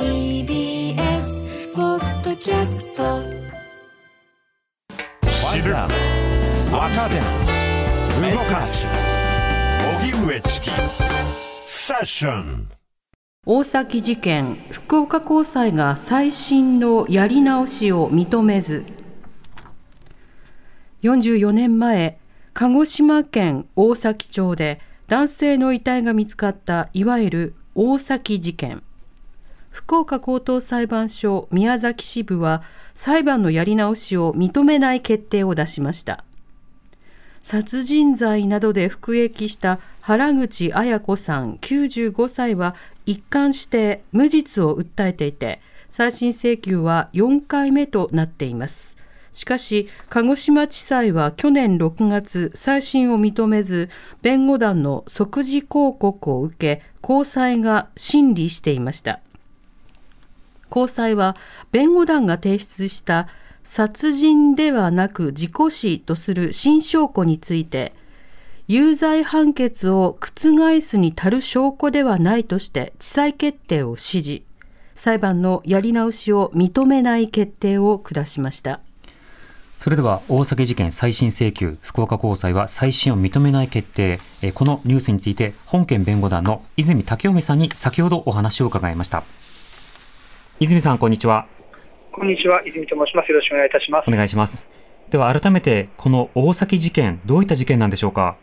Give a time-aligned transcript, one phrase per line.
[0.00, 3.22] TBS ポッドキャスト。
[5.28, 5.74] 知る。
[6.72, 7.16] 若手
[8.32, 8.86] 動かす。
[10.00, 10.70] 荻上チキ。
[11.66, 12.70] セッション。
[13.44, 18.86] 大崎事件福岡高裁が再審のやり直しを認めず。
[21.02, 22.18] 44年前
[22.54, 28.82] 鹿児島県大崎町で男性の遺体が見つかったいわゆる大崎事件
[29.70, 36.24] 福岡高等裁判所宮崎支部は裁判のやり直しを認めない決定を出しました。
[37.42, 42.74] 殺人罪などで服役した原口綾子さん95歳は
[43.06, 48.96] 一貫して無実を訴えていて再審請求は4回目となっています。
[49.32, 53.88] しかし鹿児島地裁は去年6月再審を認めず
[54.22, 59.20] 弁護団の即時抗告を受け高裁が審理していました。
[60.70, 61.36] 高裁は
[61.72, 63.28] 弁護団が提出した
[63.62, 67.92] 殺人ではなく事故死とする新証拠について
[68.66, 74.46] 有罪判決を覆すに足る証拠ではないとして地裁決定を支持
[74.94, 78.80] 裁判のやり直しを認めない決定を下しました。
[79.78, 84.20] それでは大崎事件再審請求福岡高裁は再審を認めない決定。
[84.52, 89.24] このニュースについて本件弁護団の泉武臣さんに先ほどお話を伺いました。
[90.62, 91.46] 泉さんこんにちは
[92.12, 93.32] こんにちは、泉と申します。
[93.32, 94.08] よろしくお願いいたします。
[94.08, 94.68] お願いします。
[95.08, 98.36] では改めて、この大崎事件、どういった事件なんでしょうか？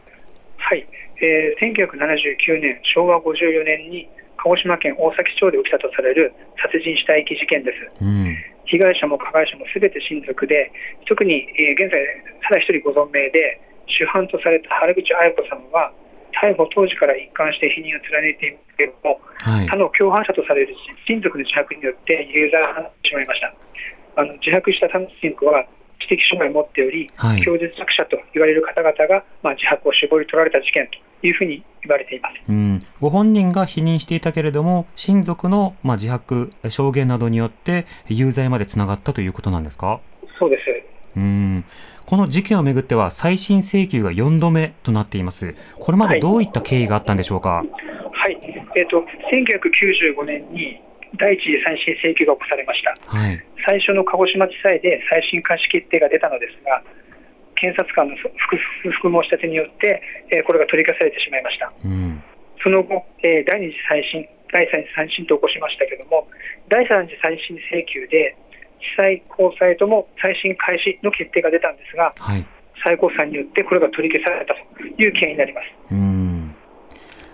[0.57, 0.87] はい、
[1.21, 7.77] えー、1979年、昭和54年に鹿児島県大崎町で起きたとされる殺人死体遺棄事件です。
[8.01, 10.71] うん、被害者も加害者もすべて親族で、
[11.05, 12.02] 特に、えー、現在、
[12.41, 15.93] ただ一人ご存命で、主犯とされた原口彩子さんは、
[16.33, 20.75] 逮捕当時から一貫して否認を貫いていますけれども、はい、他の共犯者とされる
[21.08, 23.53] 親族の自白によって有罪を放ってしまいました。
[24.17, 25.66] あの自白した他の親族は
[26.00, 39.99] 知的障害を持っており、はい、供述作者と言われる方々が、まあ、自白を絞り取られた事件というふうに言われています、うん、ご本人が否認していたけれども、親族の、まあ、自白、証言などによって、有罪までつながったということなんですか？
[40.39, 40.64] そうです。
[41.16, 41.66] うん
[42.07, 47.49] この事件をめぐっては、再審請求が4度目となっています、これまでどういった経緯があったんでしょうか？
[47.59, 47.67] はい、
[48.15, 48.39] はい、
[48.77, 50.79] えーと、1995年に
[51.19, 56.81] 第一次再審請求が起こされました、はい、最初の鹿児島地裁で再審開始決定が出たのですが、
[57.59, 60.01] 検察官の複合申し立てによって、
[60.31, 61.73] えー、これが取り消されてしまいました。
[61.83, 62.23] うん、
[62.63, 66.29] その後、えー、第二次再審、第三次再審と起こしましたけれども、
[66.69, 68.37] 第三次再審請求で、
[68.80, 72.45] 地裁、高裁とも再審開始の決定が出たんですが、はい、
[72.83, 75.65] 最高裁によってこれが取り消されたという経緯になります。
[75.92, 76.55] うん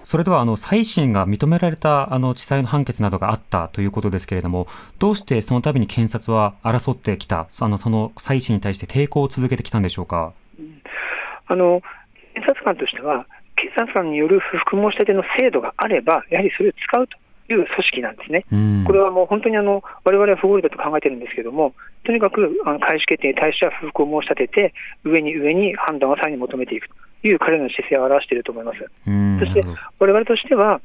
[0.05, 4.67] それではあの再審が認められたあの地裁の判決などがあったということですけれども、
[4.99, 10.33] どうしてその度に検察は争ってきた、あのその再審に対して抵抗を続けてきたんでしょうか？
[11.47, 11.81] あの
[12.33, 17.17] 検察官としては、検察官による不服申し立ての制度があれば、やはりそれを使うと
[17.49, 18.45] いう組織なんですね。
[18.85, 21.73] これはもう本当にあの我々は不合理だと考えてるんですけれども、
[22.05, 24.73] とにかくあの開始決定に対しては不服を申し立てて、
[25.03, 26.87] 上に上に判断をさらに求めていく
[27.21, 28.79] という彼の姿勢を表していると思います。
[29.39, 29.63] そして
[29.99, 30.81] 我々としては、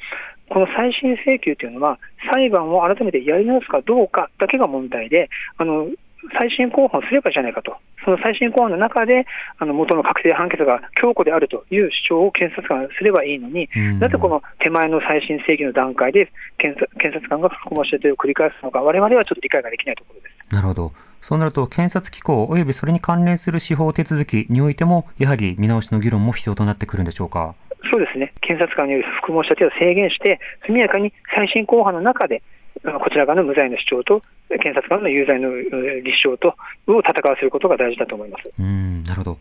[0.49, 1.99] この再審請求というのは、
[2.31, 5.89] 裁判を改めてやり直すかどうかだけが問題で、あの
[6.37, 9.27] 再審公判すればいいじゃないかと、その再審公判の中で、
[9.59, 13.69] あの元の確定判決が強固であるという主張を検察官がすればいいのに、
[13.99, 20.55] なぜこの手前の再審請求の段階で検察官が不公申し立てを繰り返すのか、われわれはちょっと理解ができないところです。
[20.55, 20.93] なるほど。
[21.21, 27.55] そうなると、検察機構及びそれに関連する司法手続きにおいても、やはり見直しの議論も必要となってくるんでしょうか？
[27.91, 32.43] そうですね、検察官による不公申し立てを制限して、速やかに再審公判の中で、
[32.83, 36.55] こちら側の無罪の主張と、検察官の有罪の立証と
[36.87, 38.51] を戦わせることが大事だと思います。
[38.59, 39.39] うんなるほど、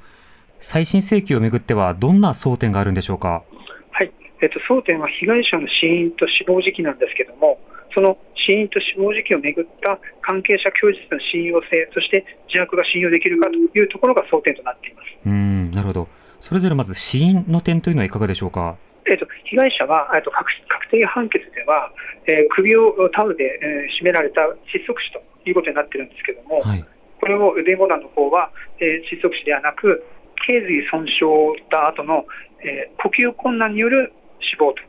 [0.59, 3.43] 再審請求をめぐっては、どんな争点があるんでしょうか？
[3.91, 4.11] はい、
[4.41, 7.59] えっと、争点は被害者の死因と死亡時期なんですけれども、
[7.93, 15.07] その死因と死亡時期をめぐった関係者供述の信用性、そして自白が信用できるかというところが争点となっています。
[15.25, 16.07] うんなるほど、
[16.39, 18.77] それぞれまず死因の点というのはいかがでしょうか？
[19.09, 20.49] えーと、被害者は、えーと、確
[20.91, 21.91] 定判決では、
[22.27, 26.85] えー、首をタオルで、えー、絞められた窒息死ということになってるんですけども、はい、
[27.19, 30.03] これを弁護団の方は、えー、窒息死ではなく、
[30.45, 32.25] 頸髄損傷を負った後の、
[32.59, 34.81] えー、呼吸困難による死亡と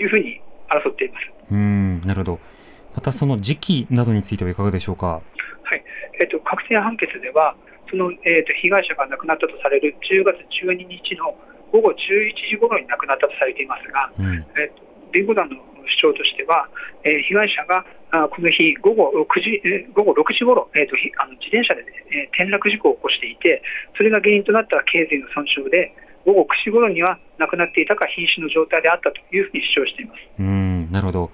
[0.00, 0.40] いうふうに
[0.70, 2.40] 争っていますうんなるほど、
[2.94, 5.06] またその時期などについてはいかがでしょうか？
[5.06, 5.20] は
[5.74, 5.84] い
[6.20, 7.56] えーと、確定判決では、
[7.90, 11.34] その、えーと、被害者が亡くなったとされる10月12日の
[11.72, 11.96] 午後11
[12.50, 14.82] 時頃に亡くなったとされていますが、うん、えーと、
[15.12, 15.56] 弁護団の
[16.00, 16.68] 主張としては、
[17.04, 23.62] えー、被害者があこの日午後6時、えー、午後6時ごろ、えーと、あの自転車で、ね、えー、転落事故を起こしていて、
[23.96, 25.92] それが原因となった頸髄の損傷で、
[26.24, 30.20] 午後9時ごろには亡くなっていたか瀕死の状態であったというふうに主張しています。
[30.38, 31.30] うんなるほど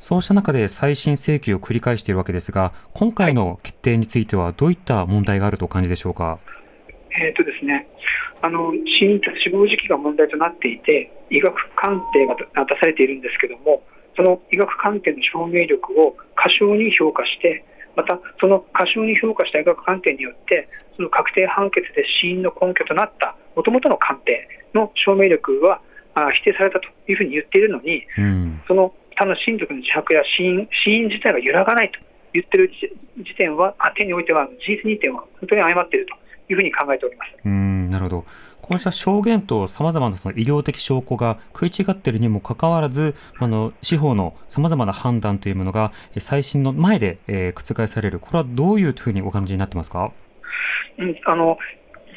[0.00, 6.38] そうした中で再審請求を繰り返しているわけですが、今回の決定についてはどういった問題があるとお感じでしょうか？
[7.12, 7.86] えーとですね、
[8.40, 13.82] あの死因死亡時期が問題となっていて、医学鑑定が出されているんですけれども、
[14.16, 17.62] その医学鑑定の証明力を過小に評価して、
[17.94, 20.66] またその過小に評価した医学鑑定によって、
[20.96, 25.82] その確定判決で死因の根拠となったもともとの鑑定の証明力は
[26.14, 31.98] あ否定されたというふうに言っているのに、うん、その他の親族の自白や死因死因自体が揺らがないと
[32.32, 32.72] 言っている
[33.18, 36.14] 時点は、点においては事実認定は本当に誤っていると
[36.50, 37.32] いうふうに考えております。
[37.44, 38.24] うんなるほど
[38.62, 50.12] こうした証言とさまざまなその医療的証拠が食い違っているにもかかわらず、あの司法のさまざまな判断というものが最新の前で、えー、覆される、これはどういうふうにお感じになってますか？
[50.98, 51.58] うん、あの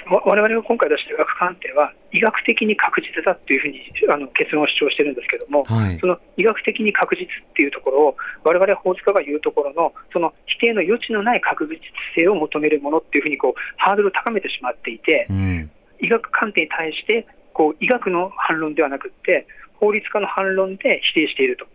[0.07, 11.79] 我々が今回出した医学鑑定は、医学的に確実だというふうにあの結論を主張してるんですけれども、はい、その医学的に確実っていうところを、我々法律家が言うところの、その否定の余地のない確実
[12.15, 19.47] 性を求めるものっていうふうにこうハードルを高めてしまっていて、うん、医学鑑定に対してこう医学の反論ではなくて、
[19.79, 21.65] 法律家の反論で否定していると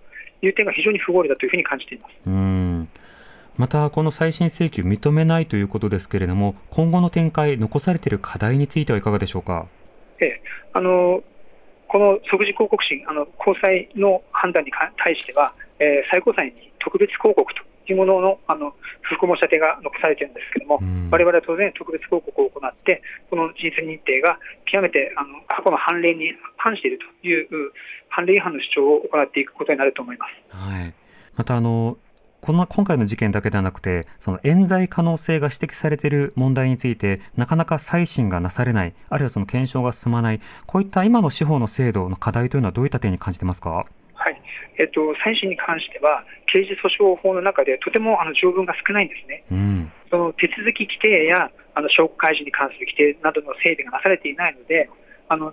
[0.47, 2.13] いう点が非常に不合理だというふうに感じています。
[2.27, 2.48] うん
[3.59, 9.67] また、この再審請求認めないということですけれども、今後の展開、残されている課題についてはいかがでしょうか？
[10.21, 11.23] ええ、あの
[11.89, 24.39] この即時広告審、あの高裁の判断に対しては、えー、最高裁に特別広告というもののあの不服申し立てが残されているんですけれども、われわれは当然、特別広告を行って、この事実認定が
[24.71, 27.73] 極めてあの過去の判例に反しているという
[28.09, 30.57] 判例違反の主張を行っていくことになると思います。
[30.57, 30.95] はい、
[31.35, 31.97] またあの
[32.41, 43.87] この今回の事件だけではなくて、その冤罪可能性が指摘されている問題について、なかなか再審がなされない、あるいはその検証が進まない、こういった今の司法の制度の課題というのは、どういった点に感じてますか？
[44.15, 44.43] はい
[44.79, 49.45] えっと、再審に関しては、刑事訴訟法の中でとてもあの条文が少ないんですね。
[49.51, 54.89] うん、その手続き規定やあの証拠開示に関する規定などの整備がなされていないので、
[55.29, 55.53] あの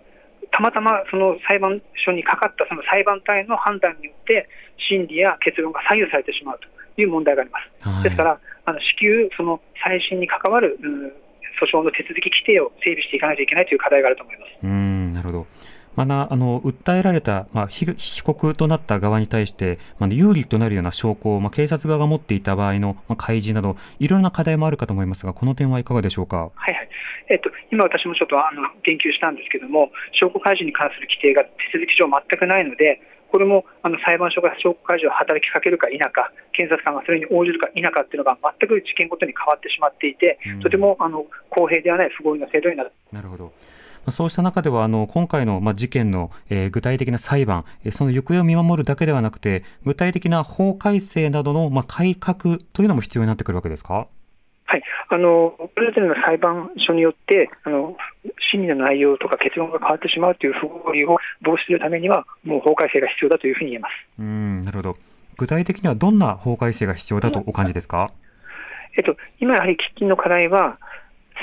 [0.52, 4.48] たまたまその裁判所にかかったその裁判体の判断によって、
[4.88, 7.90] 審理や結論が左右されてしまうという問題があります。
[7.90, 11.06] はい、ですから、あの至急、その再審に関わる、うん、
[11.62, 14.50] 訴訟の手続き規定を整備していかないといけないという課題があると思います。
[14.64, 15.48] うんなるほど
[15.96, 17.86] まだあの訴えられた、まあ、被
[18.22, 26.52] 告となった側に対して、まあ、有利となるような証拠を、まあ、警察側が持っていた場合の、まあ、開示など、いろいろな課題もあるかと思いますが、この点はいかがでしょうか？
[26.54, 26.90] はいはい
[27.30, 33.00] えっと、今、私もちょっとあの言及したんですけれども、証拠開示に関する規定が手続き上全くないので、
[33.36, 42.94] これもあの裁判所が証拠開示を働きかけるか否か、検察官がそれに応じるか否かっていうのが全く事件ごとに変わってしまっていて、とてもあの公平ではない不合理な制度になる。
[43.12, 43.52] なるほど。
[44.08, 54.08] そうした中では、あの、今回の、まあ、事件の、えー、具体的な裁判、えー、その行方を見守るだけではなくて、具体的な法改正などの、まあ、改革というのも必要になってくるわけですか？
[54.68, 57.96] はい、あのそれぞれの裁判所によってあの、
[58.52, 64.98] 審理の内容とか結論が変わってしまうという不合理を防止するためには、もう法改正が必要だというふうに言えますうんなるほど、
[65.38, 68.10] 具体的にはどんな法改正が必要だとお感じですか、
[68.98, 70.80] えっと、今やはり喫緊の課題は、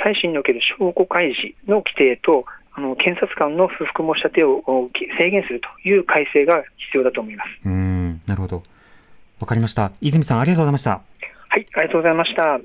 [0.03, 4.63] 再審における証拠開示の規定と、あの検察官の不服申し立てを
[5.19, 8.63] 制限するという改正が必要だと思いますうんなるほど。
[9.41, 9.93] わかりました。
[10.01, 10.91] 泉さん、ありがとうございました。
[10.91, 12.61] はい、ありがとうございました。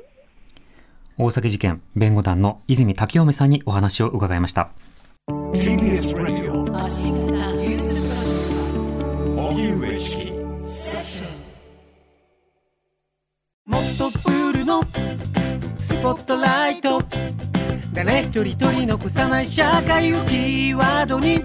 [1.20, 4.70] 大崎事件弁護団の泉滝臣さんにお話を伺いました。
[5.28, 6.54] TBS Radio
[13.66, 14.84] もっとプールの
[15.80, 17.02] スポットライト。
[17.94, 21.44] 誰一人取り残さない社会をキーワードに。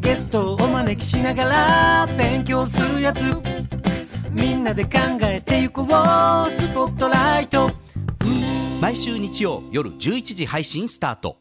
[0.00, 3.20] ゲストをお招きしながら勉強するやつ。
[4.30, 4.90] みんなで考
[5.22, 7.70] えてゆこうスポットライト
[8.78, 11.38] 毎週日曜夜11時配信スタート。